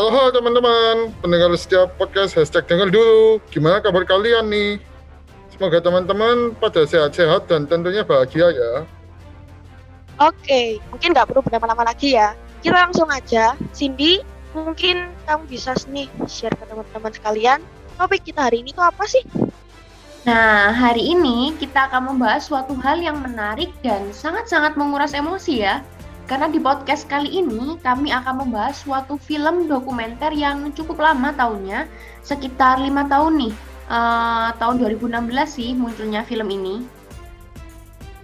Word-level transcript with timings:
Halo 0.00 0.32
teman-teman, 0.32 1.12
pendengar 1.20 1.52
setiap 1.60 1.92
podcast 2.00 2.32
hashtag 2.32 2.64
dengar 2.64 2.88
dulu. 2.88 3.36
Gimana 3.52 3.84
kabar 3.84 4.08
kalian 4.08 4.48
nih? 4.48 4.80
Semoga 5.52 5.76
teman-teman 5.76 6.56
pada 6.56 6.88
sehat-sehat 6.88 7.44
dan 7.52 7.68
tentunya 7.68 8.00
bahagia 8.00 8.48
ya. 8.48 8.88
Oke, 10.16 10.80
mungkin 10.88 11.12
nggak 11.12 11.28
perlu 11.28 11.44
berlama-lama 11.44 11.92
lagi 11.92 12.16
ya. 12.16 12.32
Kita 12.64 12.80
langsung 12.80 13.12
aja. 13.12 13.52
Cindy, 13.76 14.24
mungkin 14.56 15.12
kamu 15.28 15.44
bisa 15.52 15.76
nih 15.92 16.08
share 16.24 16.56
ke 16.56 16.64
teman-teman 16.64 17.12
sekalian. 17.12 17.60
Topik 18.00 18.24
kita 18.24 18.48
hari 18.48 18.64
ini 18.64 18.72
tuh 18.72 18.88
apa 18.88 19.04
sih? 19.04 19.20
Nah, 20.24 20.72
hari 20.72 21.12
ini 21.12 21.52
kita 21.60 21.92
akan 21.92 22.16
membahas 22.16 22.48
suatu 22.48 22.72
hal 22.80 23.04
yang 23.04 23.20
menarik 23.20 23.68
dan 23.84 24.08
sangat-sangat 24.16 24.80
menguras 24.80 25.12
emosi 25.12 25.60
ya. 25.60 25.84
Karena 26.30 26.46
di 26.46 26.62
podcast 26.62 27.10
kali 27.10 27.42
ini 27.42 27.74
kami 27.82 28.14
akan 28.14 28.46
membahas 28.46 28.86
suatu 28.86 29.18
film 29.18 29.66
dokumenter 29.66 30.30
yang 30.30 30.70
cukup 30.78 31.02
lama 31.02 31.34
tahunnya, 31.34 31.90
sekitar 32.22 32.78
lima 32.78 33.02
tahun 33.10 33.34
nih. 33.34 33.54
Uh, 33.90 34.54
tahun 34.62 34.78
2016 34.78 35.10
sih 35.50 35.74
munculnya 35.74 36.22
film 36.22 36.46
ini. 36.54 36.86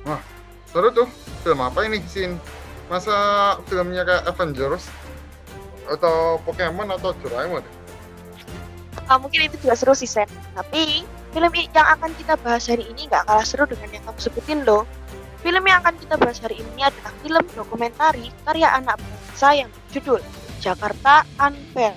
Wah, 0.07 0.23
seru 0.71 0.95
tuh. 0.95 1.11
Film 1.43 1.59
apa 1.59 1.83
ini, 1.83 1.99
Sin? 2.07 2.39
Masa 2.87 3.59
filmnya 3.67 4.07
kayak 4.07 4.31
Avengers? 4.31 4.87
Atau 5.91 6.39
Pokemon 6.47 6.95
atau 6.95 7.11
Doraemon? 7.27 7.67
Uh, 9.11 9.19
mungkin 9.19 9.51
itu 9.51 9.59
juga 9.59 9.75
seru 9.75 9.99
sih, 9.99 10.07
Sen. 10.07 10.31
Tapi 10.55 11.03
film 11.35 11.51
yang 11.59 11.75
akan 11.99 12.15
kita 12.15 12.39
bahas 12.39 12.71
hari 12.71 12.87
ini 12.87 13.11
nggak 13.11 13.27
kalah 13.27 13.43
seru 13.43 13.67
dengan 13.67 13.91
yang 13.91 14.07
kamu 14.07 14.21
sebutin 14.23 14.63
loh. 14.63 14.87
Film 15.47 15.63
yang 15.63 15.79
akan 15.79 15.95
kita 16.03 16.19
bahas 16.19 16.43
hari 16.43 16.59
ini 16.59 16.91
adalah 16.91 17.15
film 17.23 17.45
dokumentari 17.55 18.35
karya 18.43 18.67
anak 18.67 18.99
bangsa 18.99 19.55
yang 19.55 19.71
berjudul 19.71 20.19
Jakarta 20.59 21.23
Unfair. 21.39 21.95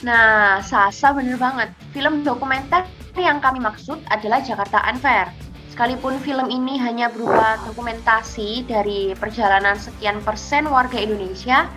Nah, 0.00 0.64
Sasa 0.64 1.12
bener 1.12 1.36
banget. 1.36 1.68
Film 1.92 2.24
dokumenter 2.24 2.88
yang 3.12 3.44
kami 3.44 3.60
maksud 3.60 4.00
adalah 4.08 4.40
Jakarta 4.40 4.80
Unfair. 4.88 5.28
Sekalipun 5.68 6.16
film 6.24 6.48
ini 6.48 6.80
hanya 6.80 7.12
berupa 7.12 7.60
dokumentasi 7.68 8.64
dari 8.64 9.12
perjalanan 9.20 9.76
sekian 9.76 10.24
persen 10.24 10.64
warga 10.64 10.96
Indonesia, 10.96 11.68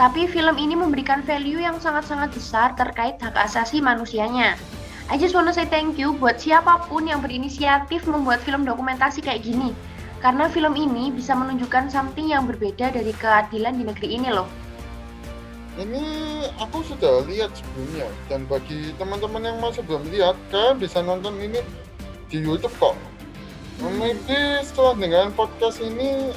tapi 0.00 0.24
film 0.24 0.56
ini 0.56 0.72
memberikan 0.72 1.20
value 1.28 1.60
yang 1.60 1.76
sangat-sangat 1.76 2.32
besar 2.32 2.72
terkait 2.72 3.20
hak 3.20 3.36
asasi 3.36 3.84
manusianya. 3.84 4.56
I 5.12 5.20
just 5.20 5.36
wanna 5.36 5.52
say 5.52 5.68
thank 5.68 6.00
you 6.00 6.16
buat 6.16 6.40
siapa 6.40 6.88
pun 6.88 7.04
yang 7.04 7.20
berinisiatif 7.20 8.08
membuat 8.08 8.40
film 8.48 8.64
dokumentasi 8.64 9.20
kayak 9.20 9.44
gini 9.44 9.76
karena 10.18 10.50
film 10.50 10.74
ini 10.74 11.14
bisa 11.14 11.34
menunjukkan 11.34 11.90
something 11.90 12.30
yang 12.30 12.46
berbeda 12.46 12.90
dari 12.90 13.14
keadilan 13.14 13.78
di 13.78 13.84
negeri 13.86 14.08
ini 14.18 14.28
loh. 14.34 14.50
Ini 15.78 16.02
aku 16.58 16.82
sudah 16.82 17.22
lihat 17.30 17.54
sebelumnya 17.54 18.10
dan 18.26 18.42
bagi 18.50 18.90
teman-teman 18.98 19.46
yang 19.46 19.58
masih 19.62 19.86
belum 19.86 20.10
lihat, 20.10 20.34
kalian 20.50 20.76
bisa 20.82 20.98
nonton 21.06 21.38
ini 21.38 21.62
di 22.26 22.42
YouTube 22.42 22.74
kok. 22.82 22.98
Maybe 23.78 24.58
setelah 24.66 24.98
dengan 24.98 25.30
podcast 25.38 25.78
ini 25.78 26.34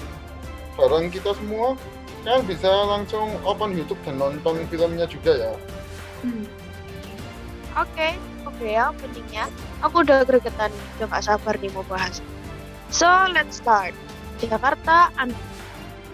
bareng 0.78 1.10
kita 1.10 1.34
semua, 1.34 1.74
kalian 2.22 2.46
bisa 2.46 2.70
langsung 2.70 3.34
open 3.42 3.74
YouTube 3.74 3.98
dan 4.06 4.22
nonton 4.22 4.62
filmnya 4.70 5.10
juga 5.10 5.34
ya. 5.34 5.54
Hmm. 6.22 6.46
Oke, 7.82 7.90
okay, 7.98 8.12
oke 8.46 8.62
okay 8.62 8.78
ya 8.78 8.94
pentingnya. 8.94 9.50
Aku 9.82 10.06
udah 10.06 10.22
gregetan, 10.22 10.70
udah 11.02 11.08
gak 11.18 11.26
sabar 11.26 11.58
nih 11.58 11.74
mau 11.74 11.82
bahas. 11.90 12.22
So, 12.92 13.08
let's 13.32 13.64
start. 13.64 13.96
Jakarta 14.44 15.16
Unfair. 15.16 15.48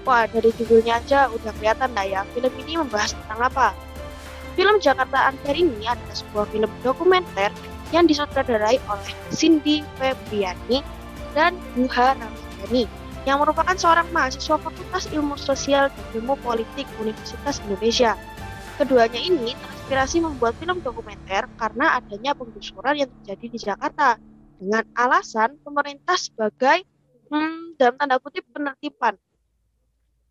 Wah, 0.05 0.29
dari 0.29 0.53
judulnya 0.55 1.01
aja 1.01 1.25
udah 1.27 1.51
kelihatan 1.57 1.89
lah 1.97 2.05
ya, 2.05 2.21
film 2.31 2.53
ini 2.63 2.77
membahas 2.77 3.17
tentang 3.17 3.49
apa. 3.49 3.73
Film 4.53 4.77
Jakarta 4.77 5.33
Unfair 5.33 5.57
ini 5.57 5.83
adalah 5.89 6.15
sebuah 6.15 6.45
film 6.53 6.69
dokumenter 6.85 7.49
yang 7.89 8.05
disutradarai 8.05 8.77
oleh 8.93 9.11
Cindy 9.33 9.81
Febriani 9.97 10.85
dan 11.33 11.57
Buha 11.73 12.13
Ramadhani 12.13 12.85
yang 13.25 13.43
merupakan 13.43 13.75
seorang 13.75 14.07
mahasiswa 14.13 14.55
Fakultas 14.55 15.09
Ilmu 15.11 15.35
Sosial 15.35 15.89
dan 15.91 16.05
Ilmu 16.15 16.39
Politik 16.45 16.87
Universitas 17.01 17.59
Indonesia. 17.67 18.13
Keduanya 18.77 19.17
ini 19.17 19.57
terinspirasi 19.57 20.21
membuat 20.21 20.53
film 20.61 20.79
dokumenter 20.85 21.49
karena 21.57 21.97
adanya 21.97 22.37
penggusuran 22.37 23.01
yang 23.01 23.09
terjadi 23.09 23.45
di 23.49 23.57
Jakarta 23.59 24.21
dengan 24.57 24.83
alasan 24.97 25.57
pemerintah 25.61 26.17
sebagai 26.17 26.83
hmm, 27.29 27.77
dalam 27.77 27.95
tanda 27.97 28.17
kutip 28.17 28.43
penertiban. 28.49 29.15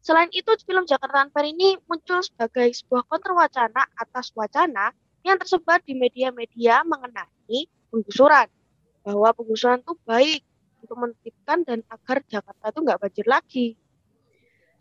Selain 0.03 0.31
itu, 0.31 0.47
film 0.63 0.87
Jakarta 0.87 1.27
Unfair 1.27 1.51
ini 1.51 1.75
muncul 1.91 2.23
sebagai 2.23 2.71
sebuah 2.71 3.11
kontrwacana 3.11 3.91
atas 3.99 4.31
wacana 4.39 4.95
yang 5.27 5.35
tersebar 5.35 5.83
di 5.83 5.99
media-media 5.99 6.87
mengenai 6.87 7.67
penggusuran. 7.91 8.47
Bahwa 9.03 9.35
penggusuran 9.35 9.83
itu 9.83 9.99
baik 10.07 10.43
untuk 10.87 10.97
menertibkan 11.03 11.67
dan 11.67 11.83
agar 11.91 12.23
Jakarta 12.31 12.71
itu 12.71 12.81
nggak 12.87 13.01
banjir 13.03 13.27
lagi. 13.27 13.67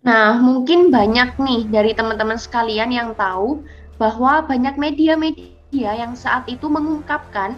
Nah, 0.06 0.38
mungkin 0.38 0.94
banyak 0.94 1.42
nih 1.42 1.62
dari 1.74 1.98
teman-teman 1.98 2.38
sekalian 2.38 2.94
yang 2.94 3.18
tahu 3.18 3.66
bahwa 3.98 4.46
banyak 4.46 4.78
media-media 4.78 5.98
yang 5.98 6.14
saat 6.14 6.46
itu 6.46 6.70
mengungkapkan 6.70 7.58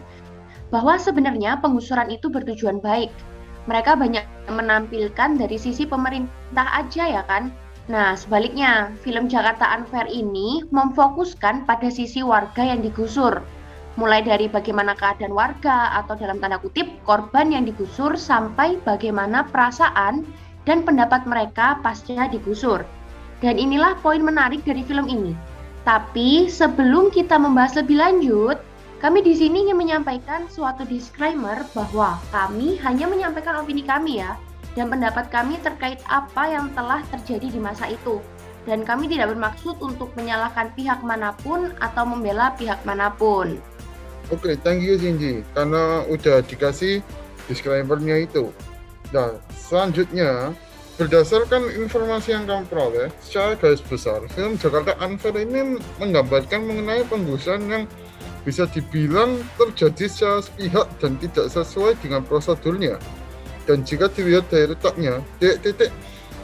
bahwa 0.70 1.00
sebenarnya 1.00 1.60
penggusuran 1.64 2.12
itu 2.12 2.28
bertujuan 2.28 2.84
baik. 2.84 3.12
Mereka 3.68 4.00
banyak 4.00 4.24
menampilkan 4.48 5.36
dari 5.36 5.60
sisi 5.60 5.84
pemerintah 5.84 6.68
aja 6.72 7.04
ya 7.20 7.24
kan. 7.28 7.52
Nah, 7.88 8.20
sebaliknya, 8.20 8.92
film 9.00 9.32
Jakarta 9.32 9.64
Unfair 9.80 10.12
ini 10.12 10.64
memfokuskan 10.72 11.64
pada 11.64 11.88
sisi 11.88 12.20
warga 12.20 12.64
yang 12.64 12.84
digusur. 12.84 13.40
Mulai 13.96 14.28
dari 14.28 14.52
bagaimana 14.52 14.94
keadaan 14.94 15.32
warga 15.32 15.96
atau 16.04 16.20
dalam 16.20 16.38
tanda 16.38 16.60
kutip 16.60 16.86
korban 17.08 17.50
yang 17.50 17.64
digusur 17.64 18.20
sampai 18.20 18.78
bagaimana 18.84 19.48
perasaan 19.48 20.28
dan 20.68 20.84
pendapat 20.84 21.24
mereka 21.24 21.80
pasca 21.80 22.28
digusur. 22.28 22.84
Dan 23.40 23.56
inilah 23.56 23.96
poin 24.04 24.20
menarik 24.20 24.68
dari 24.68 24.84
film 24.84 25.08
ini. 25.08 25.32
Tapi 25.88 26.52
sebelum 26.52 27.08
kita 27.08 27.40
membahas 27.40 27.80
lebih 27.80 28.04
lanjut, 28.04 28.60
kami 28.98 29.22
di 29.22 29.38
sini 29.38 29.70
ingin 29.70 29.78
menyampaikan 29.78 30.50
suatu 30.50 30.82
disclaimer 30.82 31.62
bahwa 31.78 32.18
kami 32.34 32.82
hanya 32.82 33.06
menyampaikan 33.06 33.62
opini 33.62 33.86
kami 33.86 34.26
ya, 34.26 34.34
dan 34.74 34.90
pendapat 34.90 35.30
kami 35.30 35.62
terkait 35.62 36.02
apa 36.10 36.50
yang 36.50 36.74
telah 36.74 37.06
terjadi 37.14 37.54
di 37.54 37.60
masa 37.62 37.94
itu. 37.94 38.18
Dan 38.66 38.84
kami 38.84 39.08
tidak 39.08 39.32
bermaksud 39.32 39.80
untuk 39.80 40.12
menyalahkan 40.18 40.74
pihak 40.76 41.00
mana 41.06 41.32
pun 41.46 41.72
atau 41.80 42.04
membela 42.04 42.52
pihak 42.58 42.82
mana 42.84 43.14
pun. 43.14 43.62
Oke, 44.28 44.52
okay, 44.52 44.56
thank 44.60 44.84
you 44.84 45.00
Cindy, 45.00 45.46
karena 45.56 46.04
udah 46.10 46.44
dikasih 46.44 47.00
disclaimer-nya 47.48 48.28
itu. 48.28 48.52
Nah, 49.16 49.40
selanjutnya, 49.56 50.52
berdasarkan 51.00 51.70
informasi 51.80 52.36
yang 52.36 52.44
kami 52.44 52.66
peroleh, 52.68 53.08
secara 53.24 53.56
garis 53.56 53.80
besar, 53.80 54.26
film 54.34 54.58
Jakarta 54.60 54.98
Unfair 55.00 55.38
ini 55.38 55.80
menggambarkan 56.02 56.66
mengenai 56.66 57.08
penggusuran 57.08 57.64
yang 57.72 57.84
bisa 58.48 58.64
dibilang 58.72 59.44
terjadi 59.60 60.08
secara 60.08 60.40
sepihak 60.40 60.88
dan 61.04 61.20
tidak 61.20 61.52
sesuai 61.52 62.00
dengan 62.00 62.24
prosedurnya. 62.24 62.96
Dan 63.68 63.84
jika 63.84 64.08
dilihat 64.08 64.48
dari 64.48 64.72
letaknya, 64.72 65.20
titik-titik 65.44 65.92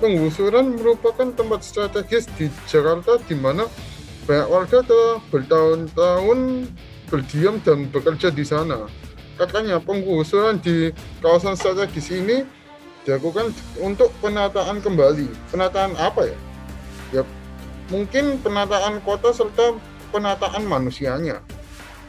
penggusuran 0.04 0.76
merupakan 0.76 1.32
tempat 1.32 1.64
strategis 1.64 2.28
di 2.36 2.52
Jakarta 2.68 3.16
di 3.24 3.40
mana 3.40 3.72
banyak 4.28 4.48
warga 4.52 4.84
telah 4.84 5.24
bertahun-tahun 5.32 6.68
berdiam 7.08 7.56
dan 7.64 7.88
bekerja 7.88 8.36
di 8.36 8.44
sana. 8.44 8.92
Katanya 9.40 9.80
penggusuran 9.80 10.60
di 10.60 10.92
kawasan 11.24 11.56
strategis 11.56 12.12
ini 12.12 12.44
dilakukan 13.08 13.56
untuk 13.80 14.12
penataan 14.20 14.84
kembali. 14.84 15.32
Penataan 15.56 15.96
apa 15.96 16.28
ya? 16.28 16.38
Ya 17.16 17.24
mungkin 17.88 18.44
penataan 18.44 19.00
kota 19.08 19.32
serta 19.32 19.80
penataan 20.12 20.68
manusianya. 20.68 21.40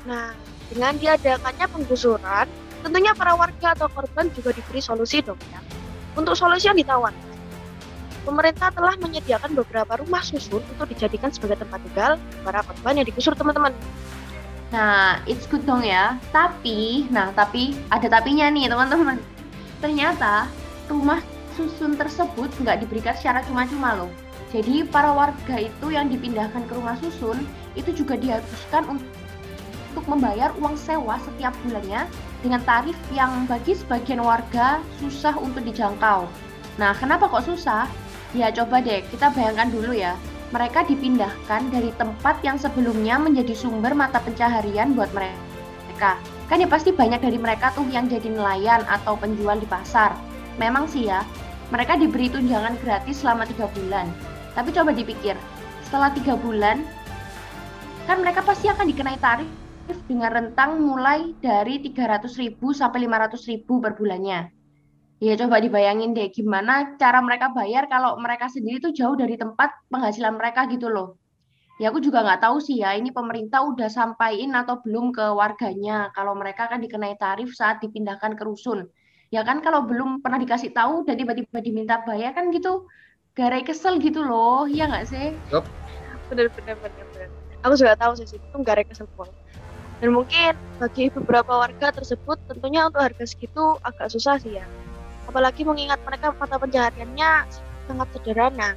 Nah, 0.05 0.37
dengan 0.69 0.97
diadakannya 1.01 1.67
penggusuran, 1.69 2.47
tentunya 2.85 3.13
para 3.17 3.33
warga 3.33 3.73
atau 3.73 3.89
korban 3.89 4.29
juga 4.37 4.53
diberi 4.53 4.81
solusi 4.85 5.25
dong 5.25 5.41
ya. 5.49 5.61
Untuk 6.15 6.37
solusi 6.37 6.69
yang 6.69 6.79
ditawarkan, 6.79 7.37
pemerintah 8.29 8.69
telah 8.71 8.95
menyediakan 9.01 9.57
beberapa 9.57 10.01
rumah 10.01 10.21
susun 10.21 10.61
untuk 10.61 10.87
dijadikan 10.93 11.33
sebagai 11.33 11.65
tempat 11.65 11.81
tinggal 11.89 12.13
para 12.45 12.61
korban 12.63 13.01
yang 13.01 13.07
digusur 13.09 13.33
teman-teman. 13.33 13.73
Nah, 14.73 15.23
it's 15.25 15.49
good 15.49 15.65
dong 15.65 15.85
ya. 15.87 16.21
Tapi, 16.35 17.09
nah 17.09 17.33
tapi 17.33 17.73
ada 17.89 18.07
tapinya 18.11 18.49
nih 18.53 18.69
teman-teman. 18.69 19.17
Ternyata 19.81 20.49
rumah 20.91 21.21
susun 21.55 21.95
tersebut 21.97 22.51
nggak 22.61 22.85
diberikan 22.85 23.15
secara 23.17 23.41
cuma-cuma 23.47 23.95
loh. 23.97 24.11
Jadi 24.55 24.87
para 24.87 25.11
warga 25.11 25.59
itu 25.59 25.87
yang 25.91 26.07
dipindahkan 26.11 26.63
ke 26.71 26.73
rumah 26.79 26.95
susun 27.03 27.43
itu 27.75 27.91
juga 27.91 28.15
diharuskan 28.15 28.87
untuk 28.87 29.24
untuk 29.95 30.11
membayar 30.11 30.51
uang 30.59 30.75
sewa 30.75 31.23
setiap 31.23 31.55
bulannya 31.63 32.11
dengan 32.43 32.59
tarif 32.67 32.99
yang 33.15 33.47
bagi 33.47 33.79
sebagian 33.79 34.19
warga 34.19 34.83
susah 34.99 35.39
untuk 35.39 35.63
dijangkau. 35.63 36.27
Nah, 36.83 36.91
kenapa 36.99 37.31
kok 37.31 37.47
susah? 37.47 37.87
Ya 38.35 38.51
coba 38.51 38.83
deh 38.83 39.07
kita 39.15 39.31
bayangkan 39.31 39.71
dulu 39.71 39.95
ya. 39.95 40.19
mereka 40.55 40.87
dipindahkan 40.87 41.67
dari 41.75 41.91
tempat 41.99 42.39
yang 42.47 42.55
sebelumnya 42.55 43.19
menjadi 43.19 43.51
sumber 43.59 43.91
mata 43.91 44.23
pencaharian 44.23 44.95
buat 44.95 45.11
mereka. 45.11 46.15
Kan 46.47 46.63
ya 46.63 46.71
pasti 46.71 46.95
banyak 46.95 47.19
dari 47.19 47.43
mereka 47.43 47.75
tuh 47.75 47.83
yang 47.91 48.07
jadi 48.07 48.31
nelayan 48.31 48.87
atau 48.87 49.19
penjual 49.19 49.59
di 49.59 49.67
pasar. 49.67 50.15
Memang 50.63 50.87
sih 50.87 51.11
ya, 51.11 51.27
mereka 51.75 51.99
diberi 51.99 52.31
tunjangan 52.31 52.79
gratis 52.87 53.19
selama 53.19 53.51
tiga 53.51 53.67
bulan. 53.75 54.07
Tapi 54.55 54.71
coba 54.71 54.95
dipikir, 54.95 55.35
setelah 55.83 56.15
tiga 56.15 56.39
bulan, 56.39 56.87
kan 58.07 58.23
mereka 58.23 58.47
pasti 58.47 58.71
akan 58.71 58.87
dikenai 58.87 59.19
tarif 59.19 59.51
dengan 59.93 60.33
rentang 60.33 60.81
mulai 60.81 61.37
dari 61.45 61.85
300.000 61.85 62.57
sampai 62.73 63.05
500.000 63.05 63.85
per 63.85 63.93
bulannya. 63.97 64.49
Ya 65.21 65.35
coba 65.41 65.61
dibayangin 65.61 66.13
deh 66.17 66.29
gimana 66.33 66.97
cara 67.01 67.21
mereka 67.21 67.53
bayar 67.53 67.89
kalau 67.89 68.17
mereka 68.21 68.49
sendiri 68.49 68.81
tuh 68.81 68.93
jauh 68.93 69.17
dari 69.17 69.37
tempat 69.37 69.73
penghasilan 69.89 70.37
mereka 70.37 70.65
gitu 70.69 70.89
loh. 70.89 71.21
Ya 71.81 71.91
aku 71.91 71.99
juga 71.99 72.23
nggak 72.23 72.45
tahu 72.45 72.57
sih 72.63 72.81
ya 72.81 72.95
ini 72.95 73.11
pemerintah 73.11 73.67
udah 73.67 73.91
sampaikan 73.91 74.55
atau 74.55 74.79
belum 74.85 75.11
ke 75.11 75.25
warganya 75.35 76.13
kalau 76.15 76.37
mereka 76.39 76.71
kan 76.71 76.79
dikenai 76.79 77.19
tarif 77.19 77.53
saat 77.57 77.83
dipindahkan 77.83 78.39
ke 78.39 78.43
rusun. 78.47 78.87
Ya 79.33 79.43
kan 79.43 79.59
kalau 79.65 79.83
belum 79.83 80.23
pernah 80.23 80.39
dikasih 80.39 80.71
tahu 80.71 81.03
dan 81.03 81.19
tiba-tiba 81.19 81.59
diminta 81.59 81.99
bayar 82.07 82.37
kan 82.37 82.55
gitu 82.55 82.87
garai 83.35 83.67
kesel 83.67 83.99
gitu 83.99 84.23
loh, 84.23 84.71
ya 84.71 84.87
nggak 84.87 85.11
sih? 85.11 85.35
Yep. 85.51 85.65
Bener 86.31 86.47
bener 86.55 86.77
bener 86.79 87.07
bener. 87.11 87.29
Aku 87.67 87.75
juga 87.75 87.99
tahu 87.99 88.13
sih 88.23 88.39
itu 88.39 88.59
garai 88.63 88.87
kesel 88.87 89.11
banget. 89.19 89.35
Dan 90.05 90.13
mungkin 90.13 90.53
bagi 90.77 91.09
beberapa 91.09 91.65
warga 91.65 91.89
tersebut 91.89 92.37
tentunya 92.45 92.85
untuk 92.85 93.01
harga 93.01 93.25
segitu 93.25 93.81
agak 93.81 94.13
susah 94.13 94.37
sih 94.37 94.61
ya 94.61 94.69
apalagi 95.29 95.65
mengingat 95.65 96.01
mereka 96.05 96.37
mata 96.37 96.61
pencahariannya 96.61 97.49
sangat 97.89 98.09
sederhana. 98.13 98.77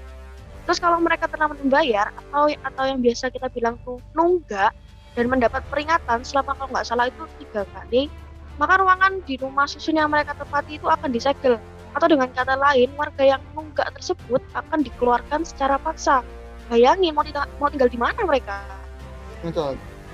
Terus 0.68 0.79
kalau 0.83 1.00
mereka 1.00 1.31
telah 1.31 1.51
membayar 1.51 2.12
atau 2.12 2.51
atau 2.51 2.83
yang 2.83 3.00
biasa 3.00 3.31
kita 3.31 3.47
bilang 3.51 3.79
tuh 3.88 4.00
nunggak 4.15 4.75
dan 5.15 5.25
mendapat 5.31 5.63
peringatan 5.71 6.27
selama 6.27 6.56
kalau 6.59 6.69
nggak 6.75 6.88
salah 6.88 7.07
itu 7.07 7.24
tiga 7.39 7.63
kali, 7.71 8.12
maka 8.59 8.79
ruangan 8.83 9.24
di 9.24 9.39
rumah 9.39 9.63
susun 9.68 9.95
yang 9.95 10.12
mereka 10.12 10.35
tempati 10.35 10.81
itu 10.81 10.88
akan 10.88 11.09
disegel. 11.12 11.56
Atau 11.95 12.12
dengan 12.12 12.29
kata 12.29 12.59
lain, 12.59 12.91
warga 13.00 13.38
yang 13.38 13.41
nunggak 13.56 13.89
tersebut 13.95 14.44
akan 14.53 14.83
dikeluarkan 14.83 15.47
secara 15.47 15.79
paksa. 15.81 16.21
Bayangin 16.68 17.15
mau, 17.15 17.24
tinggal, 17.24 17.47
mau 17.63 17.71
tinggal 17.71 17.88
di 17.88 17.97
mana 17.97 18.19
mereka? 18.27 18.59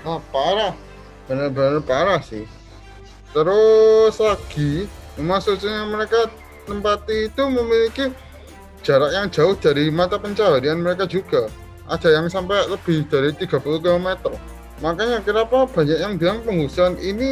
Nah, 0.04 0.22
parah, 0.30 0.76
benar-benar 1.28 1.80
parah 1.84 2.20
sih. 2.20 2.44
Terus 3.34 4.14
lagi 4.20 4.86
maksudnya 5.18 5.88
mereka 5.90 6.30
tempati 6.64 7.28
itu 7.28 7.42
memiliki 7.50 8.04
jarak 8.84 9.10
yang 9.10 9.26
jauh 9.32 9.56
dari 9.58 9.90
mata 9.90 10.20
pencaharian 10.20 10.80
mereka 10.80 11.08
juga. 11.08 11.50
Ada 11.84 12.16
yang 12.16 12.26
sampai 12.32 12.64
lebih 12.68 13.04
dari 13.12 13.34
30 13.36 13.60
km 13.60 14.08
makanya 14.82 15.22
kenapa 15.22 15.70
banyak 15.70 15.98
yang 16.00 16.18
bilang 16.18 16.42
penggusuran 16.42 16.96
ini 16.98 17.30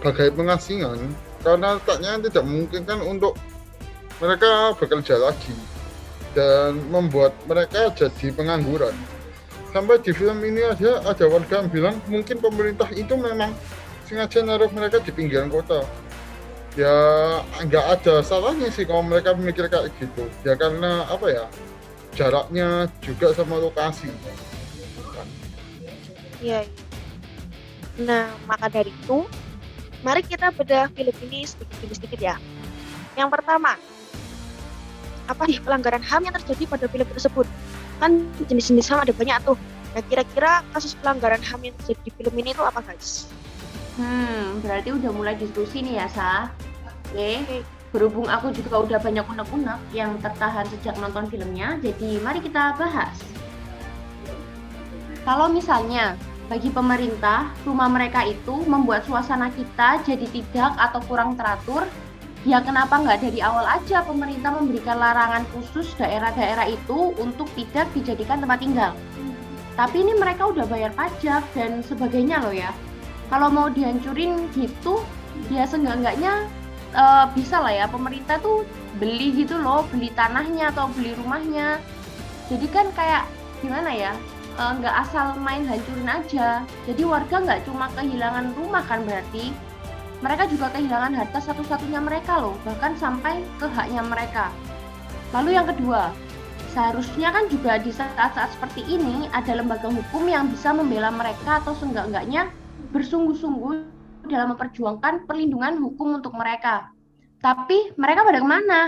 bagai 0.00 0.32
pengasingan? 0.34 0.98
Karena 1.42 1.78
letaknya 1.78 2.18
tidak 2.26 2.42
memungkinkan 2.42 2.98
untuk 3.06 3.38
mereka 4.18 4.72
bekerja 4.78 5.20
lagi 5.20 5.54
dan 6.32 6.80
membuat 6.92 7.32
mereka 7.48 7.92
jadi 7.92 8.32
pengangguran 8.32 8.92
sampai 9.76 10.00
di 10.00 10.08
film 10.16 10.40
ini 10.40 10.64
aja 10.64 11.04
ada 11.04 11.24
warga 11.28 11.60
yang 11.60 11.68
bilang 11.68 11.96
mungkin 12.08 12.40
pemerintah 12.40 12.88
itu 12.96 13.12
memang 13.12 13.52
sengaja 14.08 14.40
naruh 14.40 14.72
mereka 14.72 15.04
di 15.04 15.12
pinggiran 15.12 15.52
kota. 15.52 15.84
Ya 16.80 16.96
nggak 17.60 17.84
ada 18.00 18.24
salahnya 18.24 18.72
sih 18.72 18.88
kalau 18.88 19.04
mereka 19.04 19.36
mikir 19.36 19.68
kayak 19.68 19.92
gitu. 20.00 20.24
Ya 20.48 20.56
karena 20.56 21.04
apa 21.12 21.28
ya 21.28 21.44
jaraknya 22.16 22.88
juga 23.04 23.36
sama 23.36 23.60
lokasi. 23.60 24.08
Iya. 26.40 26.68
nah 27.96 28.28
maka 28.44 28.68
dari 28.68 28.92
itu 28.92 29.24
mari 30.04 30.20
kita 30.20 30.52
bedah 30.52 30.92
film 30.92 31.16
ini 31.28 31.48
sedikit 31.48 31.76
demi 31.84 31.94
sedikit 31.96 32.20
ya. 32.20 32.36
Yang 33.12 33.28
pertama 33.40 33.76
apa 35.26 35.42
sih 35.48 35.60
pelanggaran 35.60 36.00
HAM 36.00 36.28
yang 36.28 36.34
terjadi 36.40 36.64
pada 36.64 36.86
film 36.88 37.08
tersebut 37.08 37.46
kan 37.98 38.24
jenis-jenis 38.48 38.88
HAM 38.88 39.04
ada 39.04 39.14
banyak 39.16 39.36
tuh 39.44 39.58
nah 39.96 40.02
kira-kira 40.06 40.60
kasus 40.76 40.92
pelanggaran 41.00 41.40
HAM 41.40 41.60
yang 41.64 41.74
terjadi 41.82 42.00
di 42.04 42.10
film 42.16 42.34
ini 42.36 42.50
itu 42.52 42.62
apa 42.62 42.80
guys 42.84 43.28
Hmm, 43.96 44.60
berarti 44.60 44.92
udah 44.92 45.08
mulai 45.08 45.34
diskusi 45.40 45.80
nih 45.80 46.04
ya, 46.04 46.06
Sa. 46.12 46.52
Oke, 47.08 47.64
berhubung 47.96 48.28
aku 48.28 48.52
juga 48.52 48.84
udah 48.84 48.98
banyak 49.00 49.24
unek-unek 49.24 49.80
yang 49.96 50.20
tertahan 50.20 50.68
sejak 50.68 51.00
nonton 51.00 51.32
filmnya, 51.32 51.80
jadi 51.80 52.20
mari 52.20 52.44
kita 52.44 52.76
bahas. 52.76 53.16
Kalau 55.24 55.48
misalnya 55.48 56.12
bagi 56.52 56.68
pemerintah, 56.68 57.56
rumah 57.64 57.88
mereka 57.88 58.20
itu 58.28 58.68
membuat 58.68 59.08
suasana 59.08 59.48
kita 59.48 60.04
jadi 60.04 60.28
tidak 60.28 60.76
atau 60.76 61.00
kurang 61.08 61.34
teratur, 61.40 61.88
ya 62.46 62.62
kenapa 62.62 63.02
nggak 63.02 63.26
dari 63.26 63.42
awal 63.42 63.66
aja 63.66 64.06
pemerintah 64.06 64.54
memberikan 64.54 65.02
larangan 65.02 65.42
khusus 65.50 65.90
daerah-daerah 65.98 66.70
itu 66.70 67.10
untuk 67.18 67.50
tidak 67.58 67.90
dijadikan 67.90 68.38
tempat 68.38 68.62
tinggal. 68.62 68.94
Tapi 69.74 70.06
ini 70.06 70.14
mereka 70.14 70.54
udah 70.54 70.64
bayar 70.70 70.94
pajak 70.94 71.42
dan 71.52 71.82
sebagainya 71.82 72.38
loh 72.40 72.54
ya. 72.54 72.70
Kalau 73.26 73.50
mau 73.50 73.66
dihancurin 73.66 74.46
gitu 74.54 75.02
ya 75.50 75.66
seenggak-enggaknya 75.66 76.46
uh, 76.94 77.26
bisa 77.34 77.58
lah 77.58 77.74
ya. 77.74 77.84
Pemerintah 77.90 78.38
tuh 78.38 78.62
beli 79.02 79.34
gitu 79.34 79.58
loh 79.58 79.82
beli 79.90 80.14
tanahnya 80.14 80.70
atau 80.70 80.86
beli 80.94 81.18
rumahnya. 81.18 81.82
Jadi 82.46 82.66
kan 82.70 82.94
kayak 82.94 83.26
gimana 83.58 83.90
ya 83.90 84.14
eh, 84.54 84.72
nggak 84.78 84.94
uh, 84.94 85.02
asal 85.02 85.34
main 85.42 85.66
hancurin 85.66 86.06
aja. 86.06 86.62
Jadi 86.86 87.02
warga 87.02 87.42
nggak 87.42 87.66
cuma 87.66 87.90
kehilangan 87.98 88.54
rumah 88.54 88.86
kan 88.86 89.02
berarti 89.02 89.50
mereka 90.24 90.48
juga 90.48 90.72
kehilangan 90.72 91.12
harta 91.12 91.38
satu-satunya 91.42 92.00
mereka 92.00 92.40
loh 92.40 92.56
bahkan 92.62 92.96
sampai 92.96 93.44
ke 93.60 93.66
haknya 93.68 94.00
mereka 94.04 94.52
lalu 95.34 95.56
yang 95.56 95.66
kedua 95.68 96.14
seharusnya 96.76 97.32
kan 97.32 97.48
juga 97.48 97.80
di 97.80 97.88
saat-saat 97.88 98.52
seperti 98.52 98.84
ini 98.84 99.32
ada 99.32 99.56
lembaga 99.56 99.88
hukum 99.88 100.28
yang 100.28 100.52
bisa 100.52 100.76
membela 100.76 101.08
mereka 101.08 101.64
atau 101.64 101.72
seenggak-enggaknya 101.72 102.52
bersungguh-sungguh 102.92 103.96
dalam 104.28 104.52
memperjuangkan 104.54 105.24
perlindungan 105.24 105.78
hukum 105.80 106.18
untuk 106.20 106.34
mereka. 106.34 106.90
Tapi 107.40 107.94
mereka 107.94 108.26
pada 108.26 108.42
ke 108.42 108.48
mana? 108.48 108.80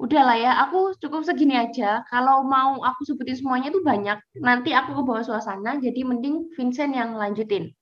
Udahlah 0.00 0.36
ya, 0.36 0.52
aku 0.64 0.96
cukup 0.96 1.24
segini 1.24 1.56
aja. 1.56 2.04
Kalau 2.08 2.44
mau 2.44 2.80
aku 2.80 3.04
sebutin 3.04 3.36
semuanya 3.36 3.68
itu 3.68 3.80
banyak. 3.84 4.16
Nanti 4.40 4.72
aku 4.72 4.96
ke 4.96 5.02
bawah 5.04 5.24
suasana, 5.24 5.76
jadi 5.76 6.04
mending 6.04 6.52
Vincent 6.56 6.96
yang 6.96 7.16
lanjutin. 7.16 7.72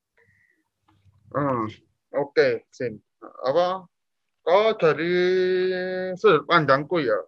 Hmm, 1.31 1.71
Oke, 2.17 2.65
Sin. 2.73 3.01
Apa? 3.45 3.85
Kalau 4.47 4.73
dari 4.81 5.17
sudut 6.17 6.49
pandangku 6.49 7.05
ya, 7.05 7.21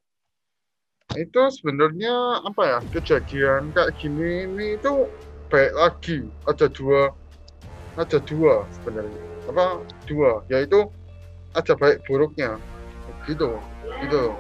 itu 1.21 1.43
sebenarnya 1.53 2.41
apa 2.47 2.63
ya 2.65 2.79
kejadian 2.95 3.77
kayak 3.77 3.93
gini 4.01 4.49
ini 4.49 4.67
itu 4.81 5.05
baik 5.53 5.73
lagi. 5.77 6.25
Ada 6.49 6.73
dua 6.73 7.13
ada 8.01 8.19
dua 8.25 8.65
sebenarnya. 8.81 9.23
Apa? 9.53 9.85
Dua 10.09 10.41
yaitu 10.49 10.89
ada 11.53 11.77
baik 11.77 12.01
buruknya. 12.09 12.57
Gitu 13.29 13.53
gitu. 14.07 14.33